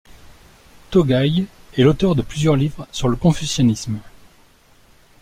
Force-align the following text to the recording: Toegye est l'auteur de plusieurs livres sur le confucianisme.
Toegye 0.89 1.45
est 1.77 1.83
l'auteur 1.83 2.15
de 2.15 2.23
plusieurs 2.23 2.55
livres 2.55 2.87
sur 2.91 3.07
le 3.07 3.15
confucianisme. 3.15 3.99